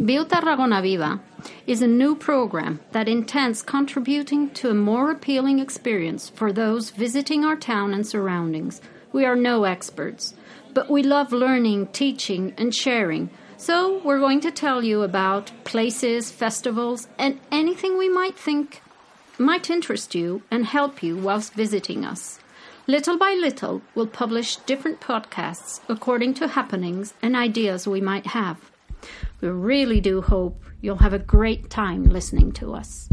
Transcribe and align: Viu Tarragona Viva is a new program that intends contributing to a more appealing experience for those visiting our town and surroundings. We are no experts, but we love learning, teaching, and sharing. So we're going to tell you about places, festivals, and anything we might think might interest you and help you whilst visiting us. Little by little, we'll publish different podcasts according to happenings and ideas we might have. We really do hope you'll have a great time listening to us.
Viu 0.00 0.24
Tarragona 0.24 0.80
Viva 0.80 1.18
is 1.66 1.82
a 1.82 1.88
new 1.88 2.14
program 2.14 2.78
that 2.92 3.08
intends 3.08 3.62
contributing 3.62 4.48
to 4.50 4.70
a 4.70 4.74
more 4.74 5.10
appealing 5.10 5.58
experience 5.58 6.28
for 6.28 6.52
those 6.52 6.90
visiting 6.90 7.44
our 7.44 7.56
town 7.56 7.92
and 7.92 8.06
surroundings. 8.06 8.80
We 9.12 9.24
are 9.24 9.34
no 9.34 9.64
experts, 9.64 10.34
but 10.72 10.88
we 10.88 11.02
love 11.02 11.32
learning, 11.32 11.88
teaching, 11.88 12.54
and 12.56 12.72
sharing. 12.72 13.30
So 13.56 13.98
we're 14.04 14.20
going 14.20 14.38
to 14.42 14.52
tell 14.52 14.84
you 14.84 15.02
about 15.02 15.50
places, 15.64 16.30
festivals, 16.30 17.08
and 17.18 17.40
anything 17.50 17.98
we 17.98 18.08
might 18.08 18.38
think 18.38 18.82
might 19.36 19.68
interest 19.68 20.14
you 20.14 20.42
and 20.48 20.64
help 20.64 21.02
you 21.02 21.16
whilst 21.16 21.54
visiting 21.54 22.04
us. 22.04 22.38
Little 22.86 23.18
by 23.18 23.32
little, 23.34 23.82
we'll 23.96 24.06
publish 24.06 24.56
different 24.58 25.00
podcasts 25.00 25.80
according 25.88 26.34
to 26.34 26.46
happenings 26.46 27.14
and 27.20 27.34
ideas 27.34 27.88
we 27.88 28.00
might 28.00 28.28
have. 28.28 28.70
We 29.40 29.48
really 29.48 30.00
do 30.00 30.20
hope 30.20 30.64
you'll 30.80 30.96
have 30.96 31.12
a 31.12 31.18
great 31.18 31.70
time 31.70 32.04
listening 32.04 32.52
to 32.52 32.74
us. 32.74 33.08